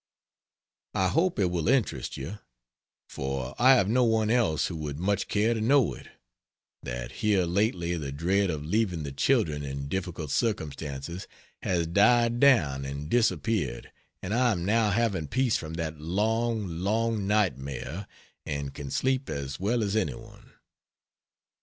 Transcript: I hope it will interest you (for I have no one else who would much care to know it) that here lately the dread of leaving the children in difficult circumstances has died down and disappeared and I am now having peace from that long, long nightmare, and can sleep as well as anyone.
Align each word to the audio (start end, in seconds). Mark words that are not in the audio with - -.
I 0.95 1.09
hope 1.09 1.37
it 1.37 1.51
will 1.51 1.69
interest 1.69 2.17
you 2.17 2.39
(for 3.07 3.53
I 3.59 3.75
have 3.75 3.87
no 3.87 4.03
one 4.03 4.31
else 4.31 4.65
who 4.65 4.75
would 4.77 4.97
much 4.97 5.27
care 5.27 5.53
to 5.53 5.61
know 5.61 5.93
it) 5.93 6.07
that 6.81 7.11
here 7.21 7.45
lately 7.45 7.95
the 7.97 8.11
dread 8.11 8.49
of 8.49 8.65
leaving 8.65 9.03
the 9.03 9.11
children 9.11 9.61
in 9.63 9.87
difficult 9.87 10.31
circumstances 10.31 11.27
has 11.61 11.85
died 11.85 12.39
down 12.39 12.83
and 12.83 13.11
disappeared 13.11 13.91
and 14.23 14.33
I 14.33 14.51
am 14.51 14.65
now 14.65 14.89
having 14.89 15.27
peace 15.27 15.55
from 15.55 15.75
that 15.75 16.01
long, 16.01 16.67
long 16.79 17.27
nightmare, 17.27 18.07
and 18.43 18.73
can 18.73 18.89
sleep 18.89 19.29
as 19.29 19.59
well 19.59 19.83
as 19.83 19.95
anyone. 19.95 20.53